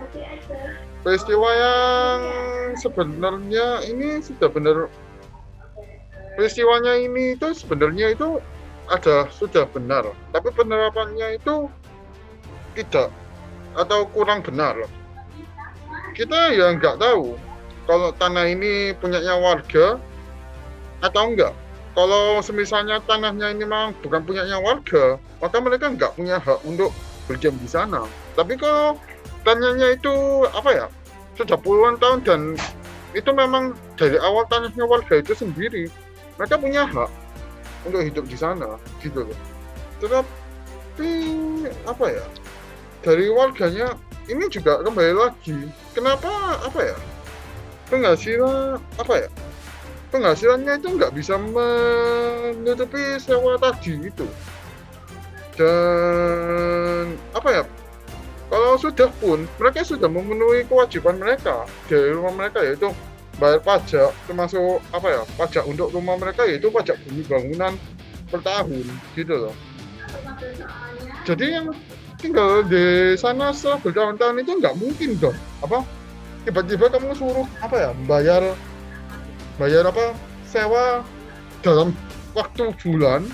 Peristiwa 1.00 1.48
yang 1.56 2.20
sebenarnya 2.76 3.66
ini 3.88 4.20
sudah 4.20 4.48
benar. 4.52 4.88
Peristiwanya 6.36 6.96
ini 6.96 7.36
itu 7.36 7.52
sebenarnya 7.56 8.16
itu 8.16 8.40
ada 8.90 9.30
sudah 9.30 9.64
benar. 9.70 10.10
Tapi 10.34 10.50
penerapannya 10.50 11.38
itu 11.38 11.70
tidak 12.74 13.08
atau 13.78 14.04
kurang 14.10 14.42
benar. 14.42 14.76
Kita 16.18 16.50
ya 16.50 16.74
nggak 16.74 16.98
tahu 16.98 17.38
kalau 17.86 18.10
tanah 18.18 18.50
ini 18.50 18.92
punyanya 18.98 19.38
warga 19.38 19.96
atau 21.00 21.22
enggak 21.32 21.54
kalau 21.98 22.38
semisalnya 22.38 23.02
tanahnya 23.02 23.50
ini 23.50 23.66
memang 23.66 23.98
bukan 23.98 24.22
punyanya 24.22 24.62
warga, 24.62 25.18
maka 25.42 25.56
mereka 25.58 25.90
nggak 25.90 26.14
punya 26.14 26.38
hak 26.38 26.62
untuk 26.62 26.94
berdiam 27.26 27.54
di 27.58 27.66
sana. 27.66 28.06
Tapi 28.38 28.54
kalau 28.54 28.94
tanahnya 29.42 29.98
itu 29.98 30.46
apa 30.54 30.70
ya, 30.70 30.86
sudah 31.34 31.58
puluhan 31.58 31.98
tahun 31.98 32.22
dan 32.22 32.40
itu 33.10 33.26
memang 33.34 33.74
dari 33.98 34.22
awal 34.22 34.46
tanahnya 34.46 34.86
warga 34.86 35.18
itu 35.18 35.34
sendiri, 35.34 35.90
mereka 36.38 36.62
punya 36.62 36.86
hak 36.86 37.10
untuk 37.86 38.02
hidup 38.04 38.24
di 38.28 38.36
sana, 38.36 38.76
gitu 39.00 39.24
loh. 39.28 39.38
Tetapi 40.00 41.12
apa 41.84 42.06
ya, 42.10 42.24
dari 43.00 43.26
warganya 43.32 43.96
ini 44.28 44.46
juga 44.52 44.80
kembali 44.84 45.14
lagi, 45.16 45.68
kenapa 45.96 46.60
apa 46.64 46.80
ya, 46.80 46.96
penghasilan 47.88 48.78
apa 49.00 49.14
ya, 49.26 49.30
penghasilannya 50.10 50.82
itu 50.82 50.88
nggak 50.98 51.14
bisa 51.14 51.38
menutupi 51.38 53.18
sewa 53.22 53.54
tadi 53.62 53.94
itu 54.10 54.26
dan 55.54 57.14
apa 57.30 57.48
ya 57.50 57.62
kalau 58.50 58.74
sudah 58.74 59.06
pun 59.22 59.46
mereka 59.62 59.86
sudah 59.86 60.10
memenuhi 60.10 60.66
kewajiban 60.66 61.14
mereka 61.22 61.62
dari 61.86 62.10
rumah 62.10 62.34
mereka 62.34 62.58
yaitu 62.66 62.90
bayar 63.40 63.60
pajak 63.64 64.12
termasuk 64.28 64.84
apa 64.92 65.08
ya 65.08 65.22
pajak 65.40 65.64
untuk 65.64 65.88
rumah 65.90 66.20
mereka 66.20 66.44
yaitu 66.44 66.68
pajak 66.68 67.00
bumi 67.08 67.24
bangunan 67.24 67.72
per 68.28 68.40
tahun 68.44 68.84
gitu 69.16 69.34
loh. 69.48 69.54
Jadi 71.24 71.46
yang 71.56 71.72
tinggal 72.20 72.60
di 72.68 73.16
sana 73.16 73.50
setelah 73.50 73.80
bertahun-tahun 73.80 74.44
itu 74.44 74.52
nggak 74.60 74.76
mungkin 74.76 75.10
dong. 75.16 75.38
Apa? 75.64 75.82
Tiba-tiba 76.44 76.92
kamu 76.92 77.16
suruh 77.16 77.48
apa 77.64 77.76
ya 77.76 77.90
bayar 78.04 78.42
bayar 79.56 79.88
apa 79.88 80.12
sewa 80.48 81.04
dalam 81.60 81.92
waktu 82.32 82.72
bulan 82.80 83.28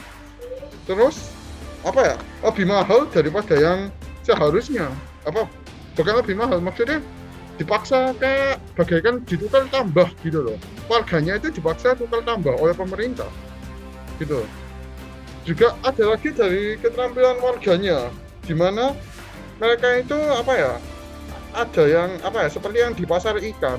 terus 0.86 1.30
apa 1.86 2.14
ya 2.14 2.16
lebih 2.46 2.66
mahal 2.66 3.10
daripada 3.10 3.54
yang 3.58 3.90
seharusnya. 4.22 4.86
Apa? 5.26 5.50
Bukan 5.98 6.14
lebih 6.22 6.38
mahal 6.38 6.62
maksudnya 6.62 7.02
dipaksa 7.56 8.12
kayak 8.20 8.60
bagaikan 8.76 9.24
ditukar 9.24 9.64
tambah 9.72 10.08
gitu 10.22 10.44
loh. 10.44 10.58
Warganya 10.88 11.40
itu 11.40 11.48
dipaksa 11.52 11.96
tukar 11.96 12.22
tambah 12.22 12.54
oleh 12.56 12.76
pemerintah. 12.76 13.28
Gitu 14.20 14.44
juga 15.46 15.78
ada 15.86 16.04
lagi 16.18 16.34
dari 16.34 16.74
keterampilan 16.82 17.38
warganya 17.38 18.10
di 18.42 18.52
mana 18.52 18.90
mereka 19.62 20.02
itu 20.02 20.18
apa 20.18 20.52
ya 20.58 20.72
ada 21.54 21.84
yang 21.86 22.10
apa 22.26 22.44
ya 22.44 22.48
seperti 22.50 22.78
yang 22.82 22.92
di 22.98 23.06
pasar 23.06 23.38
ikan 23.38 23.78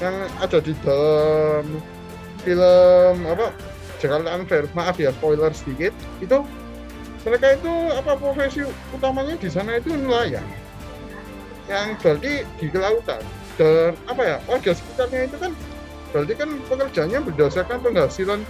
yang 0.00 0.16
ada 0.40 0.58
di 0.58 0.72
dalam 0.80 1.64
film 2.40 3.16
apa 3.28 3.52
Jakarta 3.96 4.28
Unfair. 4.36 4.64
Maaf 4.76 5.00
ya 5.00 5.08
spoiler 5.08 5.52
sedikit. 5.56 5.92
Itu 6.20 6.44
mereka 7.24 7.56
itu 7.56 7.72
apa 7.96 8.12
profesi 8.16 8.60
utamanya 8.92 9.40
di 9.40 9.48
sana 9.48 9.80
itu 9.80 9.92
nelayan 9.92 10.44
yang 11.66 11.98
berarti 11.98 12.46
di 12.58 12.66
kelautan. 12.70 13.22
Dan 13.56 13.96
apa 14.06 14.22
ya 14.22 14.36
warga 14.46 14.72
sekitarnya 14.76 15.32
itu 15.32 15.36
kan 15.40 15.52
berarti 16.12 16.32
kan 16.36 16.48
pekerjaannya 16.68 17.20
berdasarkan 17.24 17.78
penghasilan 17.82 18.40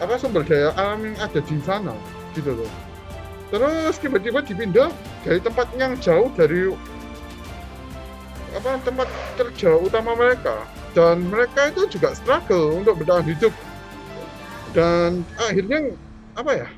apa 0.00 0.16
sumber 0.16 0.46
daya 0.46 0.72
alam 0.80 1.04
yang 1.04 1.16
ada 1.20 1.40
di 1.42 1.56
sana 1.62 1.92
gitu 2.32 2.54
loh. 2.56 2.72
Terus 3.50 3.98
tiba-tiba 3.98 4.40
dipindah 4.46 4.94
dari 5.26 5.42
tempat 5.42 5.66
yang 5.74 5.98
jauh 5.98 6.30
dari 6.38 6.70
apa 8.54 8.78
tempat 8.82 9.08
kerja 9.38 9.76
utama 9.78 10.14
mereka. 10.14 10.64
Dan 10.90 11.30
mereka 11.30 11.70
itu 11.70 11.86
juga 11.86 12.14
struggle 12.18 12.82
untuk 12.82 12.98
bertahan 13.02 13.26
hidup. 13.26 13.54
Dan 14.74 15.26
akhirnya 15.38 15.94
apa 16.38 16.52
ya 16.54 16.68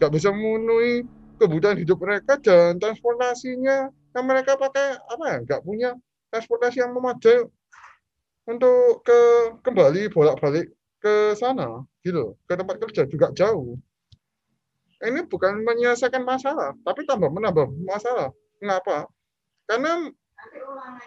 nggak 0.00 0.12
bisa 0.12 0.28
memenuhi 0.32 1.04
kebutuhan 1.36 1.76
hidup 1.76 2.00
mereka 2.00 2.40
dan 2.40 2.80
transportasinya 2.80 3.92
yang 4.16 4.24
mereka 4.24 4.56
pakai 4.56 4.96
apa 4.96 5.24
ya 5.28 5.36
nggak 5.44 5.60
punya 5.60 5.92
transportasi 6.32 6.80
yang 6.80 6.96
memadai 6.96 7.44
untuk 8.48 9.04
ke 9.04 9.20
kembali 9.60 10.08
bolak-balik 10.08 10.72
ke 10.96 11.36
sana 11.36 11.84
gitu 12.00 12.32
ke 12.48 12.56
tempat 12.56 12.80
kerja 12.80 13.04
juga 13.04 13.28
jauh. 13.36 13.76
Ini 14.96 15.28
bukan 15.28 15.60
menyelesaikan 15.60 16.24
masalah 16.24 16.72
tapi 16.80 17.04
tambah 17.04 17.28
menambah 17.28 17.68
masalah. 17.84 18.32
Kenapa 18.56 19.04
karena 19.68 20.08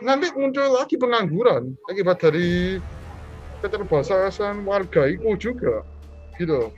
nanti 0.05 0.29
muncul 0.37 0.69
lagi 0.69 0.93
pengangguran 0.93 1.73
akibat 1.89 2.21
dari 2.21 2.77
keterbatasan 3.65 4.61
warga 4.63 5.09
itu 5.09 5.33
juga 5.39 5.81
gitu 6.37 6.69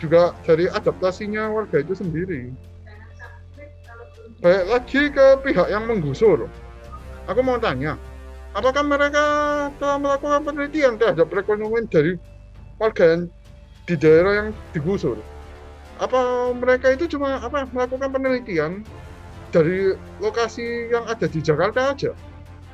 juga 0.00 0.32
dari 0.48 0.70
adaptasinya 0.70 1.52
warga 1.52 1.84
itu 1.84 1.92
sendiri 1.92 2.54
balik 4.40 4.64
lagi 4.72 5.02
ke 5.12 5.26
pihak 5.44 5.68
yang 5.68 5.84
menggusur. 5.84 6.48
Aku 7.28 7.40
mau 7.44 7.60
tanya, 7.60 8.00
apakah 8.56 8.80
mereka 8.80 9.24
telah 9.76 10.00
melakukan 10.00 10.48
penelitian 10.48 10.96
terhadap 10.96 11.28
perekonomian 11.28 11.84
dari 11.92 12.16
warga 12.80 13.04
yang 13.04 13.22
di 13.84 13.94
daerah 14.00 14.32
yang 14.40 14.48
digusur? 14.72 15.20
Apa 16.00 16.50
mereka 16.56 16.96
itu 16.96 17.04
cuma 17.12 17.36
apa 17.44 17.68
melakukan 17.68 18.08
penelitian 18.08 18.72
dari 19.52 19.92
lokasi 20.24 20.88
yang 20.88 21.04
ada 21.04 21.28
di 21.28 21.44
Jakarta 21.44 21.92
aja 21.92 22.16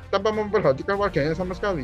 tanpa 0.07 0.31
memperhatikan 0.31 0.95
warganya 0.95 1.35
sama 1.35 1.51
sekali? 1.51 1.83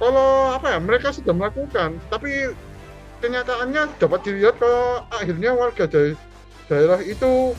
Kalau 0.00 0.56
apa 0.56 0.74
ya 0.74 0.78
mereka 0.80 1.12
sudah 1.12 1.36
melakukan, 1.36 2.00
tapi 2.08 2.50
kenyataannya 3.20 3.92
dapat 4.00 4.20
dilihat 4.24 4.56
kalau 4.56 5.04
akhirnya 5.12 5.52
warga 5.52 5.84
dari 5.84 6.16
daerah 6.66 6.98
itu 7.04 7.52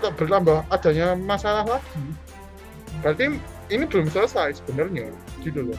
bertambah. 0.00 0.64
Adanya 0.72 1.14
masalah 1.14 1.66
lagi. 1.66 2.02
Berarti 3.04 3.38
ini 3.70 3.84
belum 3.86 4.10
selesai 4.10 4.60
sebenarnya 4.60 5.14
gitu 5.46 5.70
loh. 5.70 5.78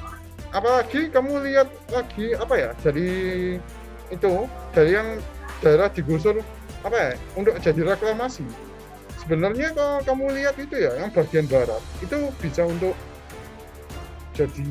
Apalagi 0.51 1.11
kamu 1.11 1.47
lihat 1.47 1.67
lagi 1.91 2.35
apa 2.35 2.53
ya 2.59 2.69
dari 2.83 3.09
itu 4.11 4.31
dari 4.75 4.91
yang 4.95 5.19
daerah 5.63 5.87
digusur 5.87 6.43
apa 6.83 6.97
ya 6.97 7.11
untuk 7.39 7.55
jadi 7.61 7.95
reklamasi. 7.95 8.43
Sebenarnya 9.21 9.71
kalau 9.77 10.01
kamu 10.01 10.25
lihat 10.41 10.55
itu 10.57 10.75
ya 10.75 10.97
yang 10.97 11.13
bagian 11.13 11.45
barat 11.45 11.79
itu 12.01 12.17
bisa 12.41 12.65
untuk 12.65 12.97
jadi 14.33 14.65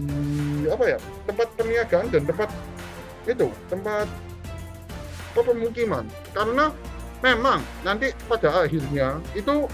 apa 0.72 0.84
ya 0.96 0.98
tempat 1.28 1.48
perniagaan 1.54 2.06
dan 2.10 2.22
tempat 2.26 2.50
itu 3.28 3.48
tempat 3.70 4.08
pemukiman. 5.36 6.04
Karena 6.34 6.74
memang 7.20 7.60
nanti 7.84 8.12
pada 8.28 8.64
akhirnya 8.64 9.20
itu 9.36 9.68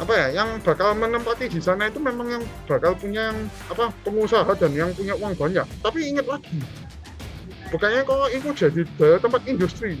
apa 0.00 0.12
ya 0.16 0.26
yang 0.40 0.56
bakal 0.64 0.96
menempati 0.96 1.52
di 1.52 1.60
sana 1.60 1.92
itu 1.92 2.00
memang 2.00 2.40
yang 2.40 2.44
bakal 2.64 2.96
punya 2.96 3.32
yang 3.32 3.38
apa 3.68 3.92
pengusaha 4.00 4.48
dan 4.56 4.72
yang 4.72 4.90
punya 4.96 5.12
uang 5.12 5.36
banyak. 5.36 5.68
Tapi 5.84 5.98
ingat 6.08 6.24
lagi 6.24 6.56
bukannya 7.68 8.02
kalau 8.08 8.26
itu 8.32 8.48
jadi 8.56 8.82
tempat 9.20 9.44
industri. 9.44 10.00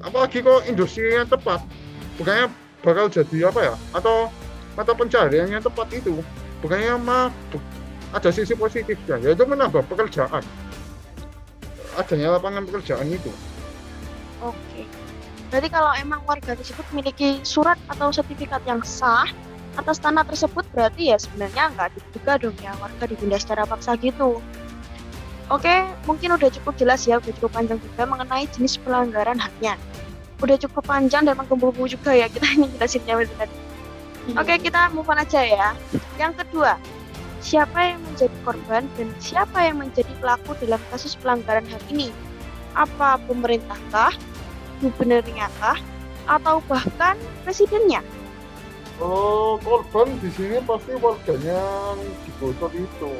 Apalagi 0.00 0.46
kalau 0.46 0.62
industrinya 0.62 1.26
tepat 1.26 1.60
bukannya 2.16 2.46
bakal 2.86 3.10
jadi 3.10 3.50
apa 3.50 3.60
ya 3.60 3.74
atau 3.98 4.30
mata 4.78 4.94
pencarian 4.94 5.50
yang 5.50 5.60
tepat 5.60 5.90
itu 5.90 6.22
bukannya 6.62 6.94
mah 7.02 7.28
ada 8.14 8.30
sisi 8.30 8.54
positifnya 8.54 9.18
yaitu 9.18 9.42
menambah 9.42 9.82
pekerjaan. 9.90 10.46
Adanya 11.98 12.38
lapangan 12.38 12.62
pekerjaan 12.62 13.10
itu. 13.10 13.34
Oke. 14.40 14.99
Berarti 15.50 15.68
kalau 15.68 15.90
emang 15.98 16.22
warga 16.24 16.54
tersebut 16.54 16.86
memiliki 16.94 17.42
surat 17.42 17.76
atau 17.90 18.14
sertifikat 18.14 18.62
yang 18.64 18.80
sah 18.86 19.26
atas 19.78 20.02
tanah 20.02 20.26
tersebut 20.26 20.66
berarti 20.74 21.14
ya 21.14 21.16
sebenarnya 21.18 21.70
nggak 21.74 21.94
diduga 21.94 22.32
dong 22.42 22.56
ya 22.58 22.74
warga 22.78 23.04
dipindah 23.06 23.38
secara 23.38 23.66
paksa 23.66 23.94
gitu. 23.98 24.38
Oke, 25.50 25.82
mungkin 26.06 26.38
udah 26.38 26.46
cukup 26.46 26.78
jelas 26.78 27.02
ya, 27.10 27.18
udah 27.18 27.34
cukup 27.34 27.50
panjang 27.50 27.82
juga 27.82 28.06
mengenai 28.06 28.46
jenis 28.54 28.78
pelanggaran 28.86 29.34
haknya. 29.34 29.74
Udah 30.38 30.54
cukup 30.62 30.86
panjang 30.86 31.26
dan 31.26 31.34
menggebu 31.34 31.74
juga 31.90 32.14
ya 32.14 32.30
kita 32.30 32.46
ini 32.54 32.70
jelasinnya 32.78 33.18
benar. 33.18 33.50
Oke, 34.38 34.62
kita 34.62 34.94
move 34.94 35.10
on 35.10 35.18
aja 35.18 35.42
ya. 35.42 35.74
Yang 36.22 36.46
kedua, 36.46 36.78
siapa 37.42 37.82
yang 37.82 37.98
menjadi 38.06 38.36
korban 38.46 38.86
dan 38.94 39.08
siapa 39.18 39.58
yang 39.66 39.82
menjadi 39.82 40.12
pelaku 40.22 40.54
dalam 40.62 40.78
kasus 40.94 41.18
pelanggaran 41.18 41.66
hak 41.66 41.82
ini? 41.90 42.14
Apa 42.78 43.18
pemerintahkah, 43.26 44.14
gubernurnya 44.80 45.46
kah? 45.60 45.78
Atau 46.26 46.64
bahkan 46.66 47.16
presidennya? 47.44 48.00
Oh, 49.00 49.56
korban 49.64 50.12
di 50.20 50.28
sini 50.28 50.60
pasti 50.68 50.92
warganya 51.00 51.60
digosok 52.28 52.72
itu. 52.76 53.12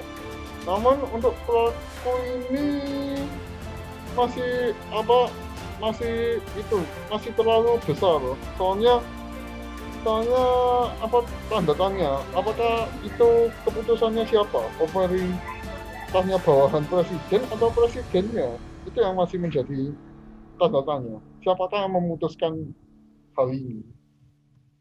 Namun 0.69 1.01
untuk 1.09 1.33
pelaku 1.49 2.15
ini 2.37 2.69
masih 4.13 4.77
apa 4.93 5.33
masih 5.81 6.45
itu 6.61 6.85
masih 7.09 7.33
terlalu 7.33 7.81
besar. 7.89 8.21
Soalnya 8.61 9.01
soalnya 10.05 10.45
apa 11.01 11.25
tanda 11.49 11.73
tanya 11.73 12.21
apakah 12.37 12.85
itu 13.01 13.49
keputusannya 13.65 14.29
siapa? 14.29 14.61
Pemerintahnya 14.77 16.37
bawahan 16.45 16.85
presiden 16.93 17.41
atau 17.49 17.73
presidennya? 17.73 18.61
Itu 18.85 19.01
yang 19.01 19.17
masih 19.17 19.41
menjadi 19.41 19.97
tanda 20.61 20.85
tanya 20.85 21.25
siapakah 21.43 21.89
yang 21.89 21.93
memutuskan 21.97 22.73
hal 23.37 23.47
ini? 23.51 23.83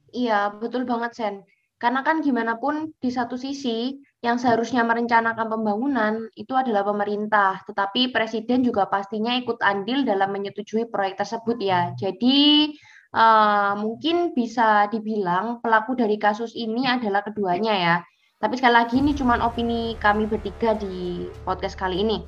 Iya, 0.09 0.53
betul 0.57 0.83
banget, 0.89 1.11
Sen. 1.15 1.35
Karena 1.79 2.03
kan 2.03 2.19
gimana 2.19 2.59
pun 2.59 2.91
di 2.99 3.07
satu 3.07 3.39
sisi 3.39 3.95
yang 4.19 4.35
seharusnya 4.35 4.83
merencanakan 4.83 5.47
pembangunan 5.47 6.27
itu 6.35 6.51
adalah 6.51 6.83
pemerintah, 6.83 7.63
tetapi 7.63 8.11
presiden 8.11 8.67
juga 8.67 8.83
pastinya 8.91 9.31
ikut 9.39 9.63
andil 9.63 10.03
dalam 10.03 10.35
menyetujui 10.35 10.91
proyek 10.91 11.23
tersebut 11.23 11.55
ya. 11.63 11.95
Jadi 11.95 12.67
uh, 13.15 13.79
mungkin 13.79 14.35
bisa 14.35 14.91
dibilang 14.91 15.63
pelaku 15.63 15.95
dari 15.95 16.19
kasus 16.19 16.51
ini 16.51 16.83
adalah 16.83 17.23
keduanya 17.23 17.71
ya. 17.71 17.95
Tapi 18.39 18.59
sekali 18.59 18.75
lagi 18.75 18.95
ini 18.99 19.15
cuma 19.15 19.39
opini 19.39 19.95
kami 19.99 20.27
bertiga 20.27 20.75
di 20.75 21.27
podcast 21.47 21.79
kali 21.79 22.03
ini. 22.03 22.19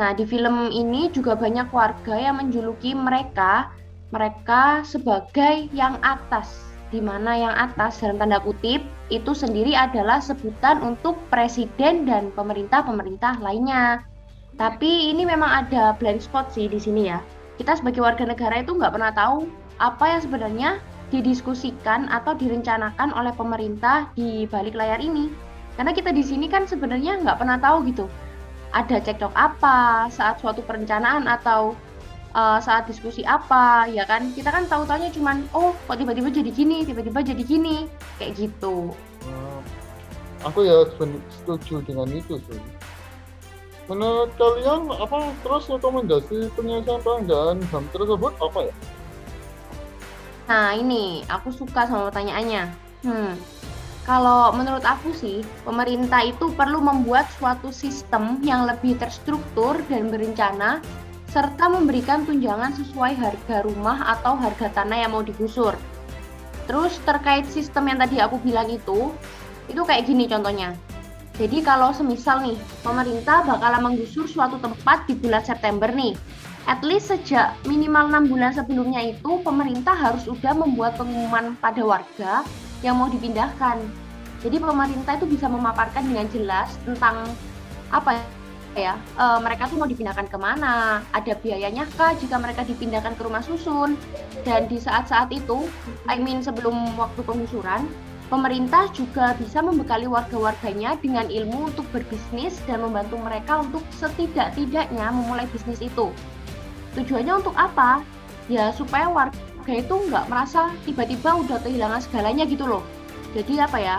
Nah, 0.00 0.16
di 0.16 0.24
film 0.24 0.72
ini 0.72 1.12
juga 1.12 1.36
banyak 1.36 1.68
warga 1.68 2.16
yang 2.16 2.40
menjuluki 2.40 2.96
mereka 2.96 3.68
mereka 4.12 4.84
sebagai 4.84 5.72
yang 5.72 5.96
atas 6.04 6.72
di 6.92 7.00
mana 7.00 7.32
yang 7.32 7.56
atas 7.56 8.04
dalam 8.04 8.20
tanda 8.20 8.36
kutip 8.44 8.84
itu 9.08 9.32
sendiri 9.32 9.72
adalah 9.72 10.20
sebutan 10.20 10.84
untuk 10.84 11.16
presiden 11.32 12.04
dan 12.04 12.28
pemerintah-pemerintah 12.36 13.40
lainnya. 13.40 14.04
Tapi 14.60 15.08
ini 15.08 15.24
memang 15.24 15.64
ada 15.64 15.96
blind 15.96 16.20
spot 16.20 16.52
sih 16.52 16.68
di 16.68 16.76
sini 16.76 17.08
ya. 17.08 17.24
Kita 17.56 17.80
sebagai 17.80 18.04
warga 18.04 18.28
negara 18.28 18.60
itu 18.60 18.76
nggak 18.76 18.92
pernah 18.92 19.08
tahu 19.16 19.48
apa 19.80 20.04
yang 20.04 20.20
sebenarnya 20.20 20.70
didiskusikan 21.08 22.12
atau 22.12 22.36
direncanakan 22.36 23.16
oleh 23.16 23.32
pemerintah 23.32 24.12
di 24.12 24.44
balik 24.44 24.76
layar 24.76 25.00
ini. 25.00 25.32
Karena 25.80 25.96
kita 25.96 26.12
di 26.12 26.20
sini 26.20 26.52
kan 26.52 26.68
sebenarnya 26.68 27.24
nggak 27.24 27.40
pernah 27.40 27.56
tahu 27.56 27.88
gitu. 27.88 28.04
Ada 28.72 29.04
cekcok 29.04 29.36
apa 29.36 30.08
saat 30.08 30.40
suatu 30.40 30.64
perencanaan 30.64 31.28
atau 31.28 31.76
uh, 32.32 32.56
saat 32.56 32.88
diskusi 32.88 33.20
apa 33.20 33.84
ya 33.88 34.08
kan? 34.08 34.32
Kita 34.32 34.48
kan 34.48 34.64
tahu 34.64 34.88
taunya 34.88 35.12
cuman 35.12 35.44
oh 35.52 35.76
kok 35.84 36.00
tiba-tiba 36.00 36.32
jadi 36.32 36.48
gini 36.48 36.88
tiba-tiba 36.88 37.20
jadi 37.20 37.42
gini 37.44 37.84
kayak 38.16 38.32
gitu. 38.40 38.96
Uh, 39.28 39.60
aku 40.40 40.64
ya 40.64 40.88
setuju 41.44 41.84
dengan 41.84 42.08
itu 42.08 42.40
sih. 42.48 42.60
Menurut 43.92 44.32
kalian 44.40 44.88
apa 44.88 45.36
terus 45.44 45.68
rekomendasi 45.68 46.48
penyelesaian 46.56 47.02
pelanggaran 47.04 47.58
HAM 47.68 47.84
tersebut 47.92 48.32
apa 48.40 48.58
ya? 48.72 48.74
Nah 50.48 50.72
ini 50.72 51.28
aku 51.28 51.52
suka 51.52 51.84
sama 51.84 52.08
pertanyaannya. 52.08 52.72
Hmm 53.04 53.61
kalau 54.02 54.50
menurut 54.50 54.82
aku 54.82 55.14
sih, 55.14 55.46
pemerintah 55.62 56.26
itu 56.26 56.50
perlu 56.58 56.82
membuat 56.82 57.30
suatu 57.38 57.70
sistem 57.70 58.42
yang 58.42 58.66
lebih 58.66 58.98
terstruktur 58.98 59.78
dan 59.86 60.10
berencana 60.10 60.82
serta 61.30 61.70
memberikan 61.70 62.26
tunjangan 62.26 62.74
sesuai 62.74 63.14
harga 63.14 63.62
rumah 63.62 64.18
atau 64.18 64.34
harga 64.34 64.74
tanah 64.74 65.06
yang 65.06 65.14
mau 65.14 65.22
digusur. 65.22 65.78
Terus 66.66 66.98
terkait 67.06 67.46
sistem 67.46 67.94
yang 67.94 68.02
tadi 68.02 68.18
aku 68.18 68.42
bilang 68.42 68.66
itu, 68.68 69.14
itu 69.70 69.80
kayak 69.86 70.10
gini 70.10 70.26
contohnya. 70.26 70.74
Jadi 71.38 71.62
kalau 71.64 71.94
semisal 71.94 72.42
nih, 72.42 72.58
pemerintah 72.84 73.46
bakalan 73.46 73.94
menggusur 73.94 74.26
suatu 74.26 74.58
tempat 74.58 75.08
di 75.08 75.14
bulan 75.16 75.46
September 75.46 75.88
nih, 75.88 76.12
at 76.66 76.82
least 76.82 77.08
sejak 77.08 77.54
minimal 77.70 78.10
6 78.10 78.28
bulan 78.28 78.52
sebelumnya 78.52 79.00
itu 79.14 79.40
pemerintah 79.46 79.94
harus 79.94 80.26
sudah 80.26 80.52
membuat 80.52 80.98
pengumuman 81.00 81.54
pada 81.62 81.80
warga 81.86 82.42
yang 82.82 82.98
mau 82.98 83.08
dipindahkan. 83.08 83.78
Jadi 84.42 84.58
pemerintah 84.58 85.14
itu 85.16 85.26
bisa 85.30 85.46
memaparkan 85.46 86.02
dengan 86.02 86.26
jelas 86.34 86.74
tentang 86.82 87.30
apa 87.94 88.18
ya, 88.74 88.98
e, 89.14 89.24
mereka 89.38 89.70
tuh 89.70 89.78
mau 89.78 89.86
dipindahkan 89.86 90.26
ke 90.26 90.38
mana 90.38 91.04
ada 91.14 91.32
biayanya 91.38 91.86
kah 91.94 92.10
jika 92.18 92.42
mereka 92.42 92.66
dipindahkan 92.66 93.14
ke 93.14 93.22
rumah 93.22 93.40
susun. 93.40 93.94
Dan 94.42 94.66
di 94.66 94.82
saat-saat 94.82 95.30
itu 95.30 95.70
I 96.10 96.18
mean 96.18 96.42
sebelum 96.42 96.98
waktu 96.98 97.22
pengusuran 97.22 97.86
pemerintah 98.32 98.90
juga 98.96 99.38
bisa 99.38 99.62
membekali 99.62 100.10
warga-warganya 100.10 100.98
dengan 100.98 101.30
ilmu 101.30 101.70
untuk 101.70 101.86
berbisnis 101.94 102.58
dan 102.66 102.82
membantu 102.82 103.20
mereka 103.20 103.62
untuk 103.62 103.84
setidak-tidaknya 103.94 105.06
memulai 105.14 105.46
bisnis 105.54 105.78
itu. 105.78 106.10
Tujuannya 106.98 107.44
untuk 107.44 107.54
apa? 107.54 108.02
Ya 108.50 108.74
supaya 108.74 109.06
warga 109.06 109.51
itu 109.70 109.94
nggak 110.10 110.26
merasa 110.26 110.74
tiba-tiba 110.82 111.38
udah 111.38 111.62
kehilangan 111.62 112.02
segalanya 112.02 112.42
gitu 112.42 112.66
loh. 112.66 112.82
Jadi 113.38 113.62
apa 113.62 113.78
ya 113.78 113.96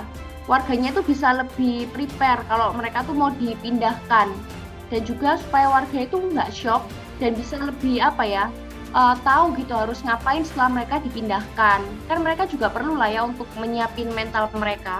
warganya 0.51 0.91
itu 0.91 1.01
bisa 1.07 1.31
lebih 1.31 1.87
prepare 1.95 2.43
kalau 2.51 2.75
mereka 2.75 3.07
tuh 3.07 3.15
mau 3.15 3.31
dipindahkan. 3.39 4.27
Dan 4.91 5.01
juga 5.07 5.39
supaya 5.39 5.71
warga 5.71 6.03
itu 6.03 6.19
nggak 6.19 6.51
shock 6.51 6.83
dan 7.23 7.33
bisa 7.33 7.55
lebih 7.57 8.03
apa 8.03 8.23
ya 8.27 8.43
uh, 8.91 9.15
tahu 9.23 9.55
gitu 9.55 9.73
harus 9.73 10.03
ngapain 10.03 10.43
setelah 10.43 10.83
mereka 10.83 10.99
dipindahkan. 10.99 11.79
Kan 12.11 12.17
mereka 12.19 12.43
juga 12.45 12.67
perlu 12.67 12.99
lah 12.99 13.09
ya 13.09 13.23
untuk 13.23 13.47
menyiapin 13.55 14.11
mental 14.11 14.51
mereka. 14.59 14.99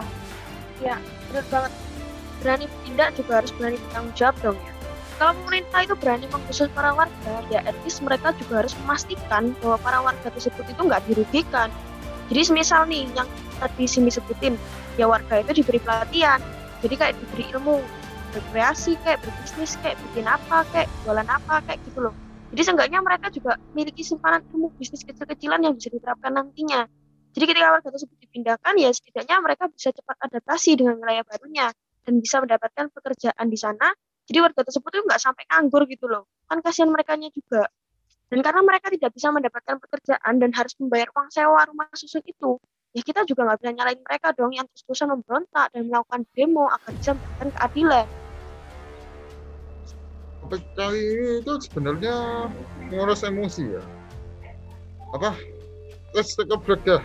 Ya 0.80 0.96
benar 1.30 1.46
banget. 1.52 1.74
Berani 2.40 2.66
bertindak 2.68 3.10
juga 3.20 3.32
harus 3.44 3.52
berani 3.56 3.78
bertanggung 3.80 4.16
jawab 4.16 4.36
dong 4.44 4.58
ya 4.60 4.73
kalau 5.22 5.34
pemerintah 5.46 5.80
itu 5.86 5.96
berani 6.00 6.26
menggusur 6.30 6.68
para 6.74 6.94
warga 6.94 7.36
ya 7.54 7.62
at 7.66 7.76
mereka 8.02 8.34
juga 8.40 8.66
harus 8.66 8.74
memastikan 8.84 9.54
bahwa 9.62 9.78
para 9.82 10.00
warga 10.02 10.28
tersebut 10.34 10.66
itu 10.66 10.82
nggak 10.82 11.02
dirugikan. 11.10 11.70
Jadi 12.32 12.42
semisal 12.44 12.88
nih 12.90 13.06
yang 13.14 13.28
tadi 13.62 13.86
sini 13.86 14.10
sebutin 14.10 14.58
ya 14.98 15.06
warga 15.06 15.42
itu 15.42 15.62
diberi 15.62 15.80
pelatihan 15.82 16.42
jadi 16.84 16.96
kayak 17.00 17.14
diberi 17.16 17.46
ilmu 17.56 17.80
berkreasi 18.36 19.00
kayak 19.08 19.24
berbisnis 19.24 19.80
kayak 19.80 19.96
bikin 20.10 20.28
apa 20.28 20.68
kayak 20.76 20.92
jualan 21.08 21.24
apa 21.24 21.64
kayak 21.64 21.80
gitu 21.88 22.04
loh. 22.04 22.14
Jadi 22.54 22.62
seenggaknya 22.70 23.00
mereka 23.00 23.32
juga 23.32 23.58
memiliki 23.72 24.04
simpanan 24.04 24.44
ilmu 24.52 24.76
bisnis 24.78 25.02
kecil-kecilan 25.08 25.64
yang 25.64 25.74
bisa 25.80 25.90
diterapkan 25.90 26.36
nantinya. 26.36 26.86
Jadi 27.34 27.46
ketika 27.50 27.68
warga 27.72 27.90
tersebut 27.90 28.18
dipindahkan 28.20 28.74
ya 28.78 28.90
setidaknya 28.94 29.36
mereka 29.42 29.66
bisa 29.72 29.90
cepat 29.90 30.18
adaptasi 30.22 30.78
dengan 30.78 31.02
wilayah 31.02 31.24
barunya 31.26 31.68
dan 32.04 32.14
bisa 32.20 32.44
mendapatkan 32.44 32.86
pekerjaan 32.94 33.46
di 33.48 33.58
sana 33.58 33.88
jadi 34.30 34.40
warga 34.40 34.62
tersebut 34.64 34.90
itu 34.94 35.04
nggak 35.04 35.22
sampai 35.22 35.44
nganggur 35.52 35.84
gitu 35.88 36.06
loh. 36.08 36.28
Kan 36.48 36.64
kasihan 36.64 36.90
mereka 36.92 37.20
juga. 37.20 37.68
Dan 38.32 38.40
karena 38.42 38.62
mereka 38.66 38.90
tidak 38.90 39.14
bisa 39.14 39.30
mendapatkan 39.30 39.78
pekerjaan 39.78 40.34
dan 40.42 40.50
harus 40.56 40.74
membayar 40.82 41.12
uang 41.14 41.30
sewa 41.30 41.62
rumah 41.70 41.86
susun 41.94 42.24
itu 42.26 42.58
ya 42.94 43.02
kita 43.02 43.26
juga 43.26 43.46
nggak 43.50 43.58
bisa 43.62 43.72
nyalain 43.74 44.02
mereka 44.06 44.28
dong 44.38 44.54
yang 44.54 44.70
terus-terusan 44.70 45.18
memberontak 45.18 45.74
dan 45.74 45.90
melakukan 45.90 46.22
demo 46.38 46.70
agar 46.70 46.92
bisa 46.94 47.12
mendapatkan 47.18 47.50
keadilan. 47.58 48.08
Ini 50.54 51.42
itu 51.42 51.54
sebenarnya 51.66 52.16
menguras 52.90 53.26
emosi 53.26 53.64
ya. 53.74 53.84
Apa? 55.18 55.34
Let's 56.14 56.38
take 56.38 56.54
a 56.54 56.58
break 56.58 56.86
ya 56.86 57.02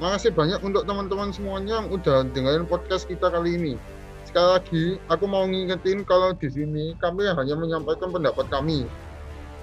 makasih 0.00 0.32
banyak 0.32 0.64
untuk 0.64 0.88
teman-teman 0.88 1.28
semuanya 1.28 1.84
yang 1.84 1.92
udah 1.92 2.24
dengerin 2.32 2.64
podcast 2.64 3.04
kita 3.04 3.28
kali 3.28 3.60
ini 3.60 3.72
sekali 4.30 4.48
lagi 4.54 4.84
aku 5.10 5.24
mau 5.26 5.42
ngingetin 5.44 6.06
kalau 6.06 6.30
di 6.38 6.46
sini 6.46 6.94
kami 7.02 7.26
hanya 7.26 7.54
menyampaikan 7.58 8.14
pendapat 8.14 8.46
kami. 8.46 8.86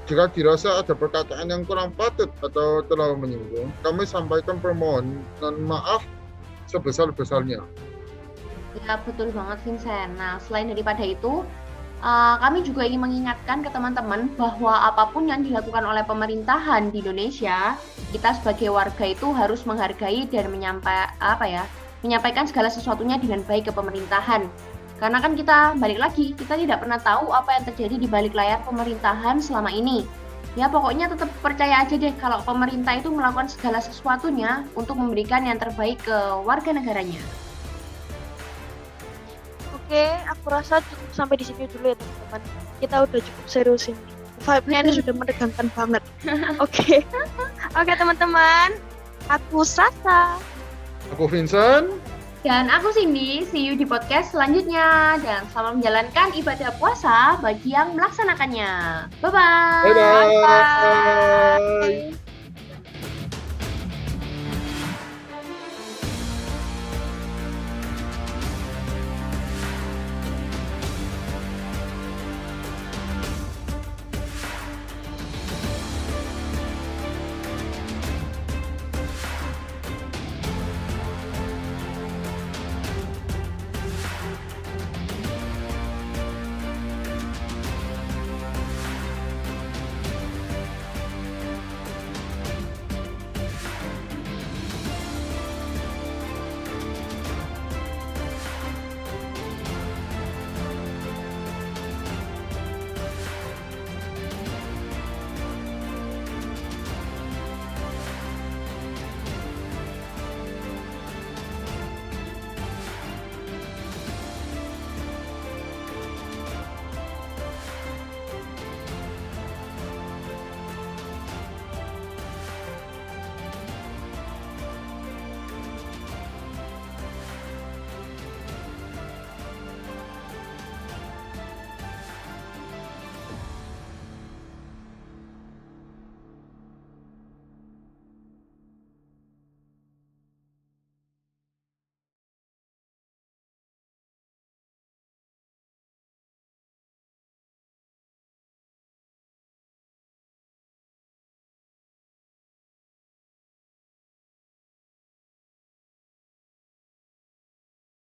Jika 0.07 0.27
dirasa 0.31 0.83
ada 0.83 0.91
perkataan 0.95 1.51
yang 1.51 1.63
kurang 1.63 1.95
patut 1.95 2.27
atau 2.43 2.83
terlalu 2.87 3.27
menyinggung 3.27 3.71
kami 3.83 4.03
sampaikan 4.03 4.59
permohonan 4.59 5.55
maaf 5.63 6.03
sebesar-besarnya. 6.67 7.63
Ya 8.83 8.99
betul 9.07 9.31
banget 9.31 9.57
Vincent. 9.63 10.19
Nah 10.19 10.37
selain 10.43 10.67
daripada 10.67 11.01
itu 11.07 11.47
Uh, 11.97 12.37
kami 12.37 12.61
juga 12.61 12.85
ingin 12.85 13.01
mengingatkan 13.01 13.65
ke 13.65 13.73
teman-teman 13.73 14.29
bahwa 14.37 14.85
apa 14.85 15.09
pun 15.09 15.25
yang 15.25 15.41
dilakukan 15.41 15.81
oleh 15.81 16.05
pemerintahan 16.05 16.93
di 16.93 17.01
Indonesia, 17.01 17.73
kita 18.13 18.37
sebagai 18.37 18.69
warga 18.69 19.01
itu 19.01 19.33
harus 19.33 19.65
menghargai 19.65 20.29
dan 20.29 20.53
menyampai 20.53 21.09
apa 21.17 21.45
ya, 21.49 21.65
menyampaikan 22.01 22.45
segala 22.45 22.69
sesuatunya 22.69 23.17
dengan 23.17 23.41
baik 23.45 23.69
ke 23.69 23.71
pemerintahan. 23.73 24.45
Karena 24.97 25.17
kan 25.21 25.37
kita 25.37 25.77
balik 25.77 26.01
lagi, 26.01 26.33
kita 26.33 26.57
tidak 26.57 26.81
pernah 26.81 26.97
tahu 26.97 27.29
apa 27.29 27.53
yang 27.53 27.63
terjadi 27.69 27.95
di 28.01 28.07
balik 28.09 28.33
layar 28.33 28.61
pemerintahan 28.65 29.37
selama 29.37 29.69
ini. 29.69 30.05
Ya 30.57 30.65
pokoknya 30.65 31.05
tetap 31.13 31.29
percaya 31.45 31.85
aja 31.85 31.93
deh 31.93 32.09
kalau 32.17 32.41
pemerintah 32.41 32.97
itu 32.97 33.13
melakukan 33.13 33.45
segala 33.45 33.77
sesuatunya 33.77 34.65
untuk 34.73 34.97
memberikan 34.97 35.45
yang 35.45 35.61
terbaik 35.61 36.01
ke 36.01 36.17
warga 36.41 36.73
negaranya. 36.73 37.21
Oke, 39.69 40.09
aku 40.25 40.45
rasa 40.49 40.81
cukup 40.81 41.09
sampai 41.13 41.37
di 41.37 41.45
sini 41.45 41.69
dulu 41.69 41.93
ya 41.93 41.95
teman-teman. 41.95 42.41
Kita 42.81 42.95
udah 43.05 43.21
cukup 43.21 43.45
serius 43.45 43.85
ini. 43.93 44.01
Vibe-nya 44.41 44.77
ini 44.81 44.91
sudah 44.99 45.13
menegangkan 45.13 45.67
banget. 45.77 46.03
Oke. 46.65 47.05
Oke 47.77 47.93
teman-teman. 47.93 48.73
Aku 49.29 49.61
Sasa. 49.61 50.41
Aku 51.15 51.29
Vincent. 51.29 51.87
Dan 52.45 52.71
aku 52.71 52.95
Cindy, 52.95 53.43
see 53.49 53.59
you 53.59 53.75
di 53.75 53.83
podcast 53.83 54.31
selanjutnya. 54.31 55.19
Dan 55.19 55.43
selamat 55.51 55.83
menjalankan 55.83 56.27
ibadah 56.37 56.71
puasa 56.79 57.35
bagi 57.43 57.75
yang 57.75 57.91
melaksanakannya. 57.97 58.71
Bye-bye. 59.19 59.83
Bye-bye. 59.83 60.27
Bye-bye. 60.47 62.26